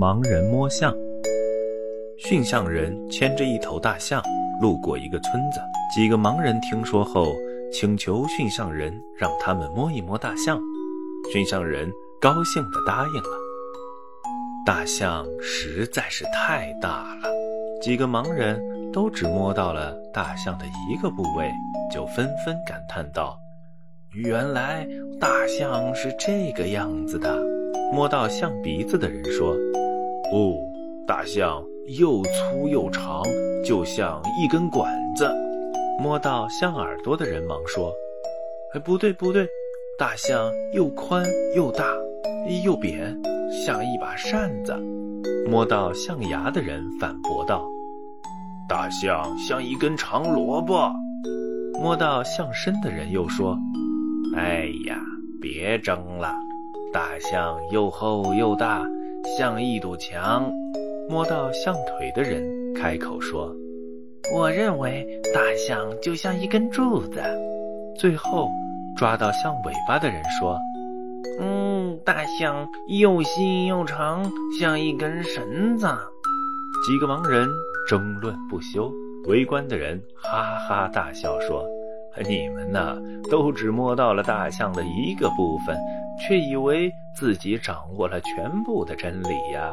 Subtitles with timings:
[0.00, 0.96] 盲人摸象。
[2.16, 4.22] 驯象人牵着一头大象
[4.58, 5.60] 路过一个村子，
[5.94, 7.26] 几个盲人听说后，
[7.70, 10.58] 请求驯象人让他们摸一摸大象。
[11.30, 13.38] 驯象人高兴地答应了。
[14.64, 17.28] 大象实在是太大了，
[17.82, 18.58] 几个盲人
[18.90, 21.50] 都只摸到了大象的一个部位，
[21.92, 23.38] 就纷纷感叹道
[24.16, 24.88] ：“原来
[25.20, 27.38] 大象是这个样子的。”
[27.92, 29.54] 摸到象鼻子的人说
[30.32, 30.56] ：“哦，
[31.06, 31.64] 大象
[31.98, 33.22] 又粗又长，
[33.64, 35.30] 就像一根管子。”
[36.00, 37.92] 摸到象耳朵的人忙说
[38.72, 39.46] ：“哎，不对不对，
[39.98, 41.24] 大象又宽
[41.54, 41.84] 又大，
[42.64, 44.74] 又扁，像一把扇子。”
[45.48, 47.66] 摸到象牙的人反驳道
[48.68, 50.90] ：“大象像一根长萝卜。”
[51.82, 53.58] 摸到象身的人又说
[54.36, 54.98] ：“哎呀，
[55.40, 56.32] 别争了。”
[56.92, 58.84] 大象又厚又大，
[59.38, 60.50] 像一堵墙。
[61.08, 62.42] 摸到象腿的人
[62.74, 63.52] 开口说
[64.32, 65.04] ：“我认为
[65.34, 67.20] 大象就像一根柱子。”
[67.98, 68.48] 最后
[68.96, 70.56] 抓到象尾巴的人说
[71.40, 75.86] ：“嗯，大象又细又长，像一根绳子。”
[76.86, 77.48] 几个盲人
[77.88, 78.90] 争论不休，
[79.26, 81.64] 围观的人哈哈大笑说
[82.26, 82.96] ：“你们呢，
[83.30, 85.78] 都只摸到了大象的一个部分。”
[86.20, 89.72] 却以为自己掌握了全部的真理呀。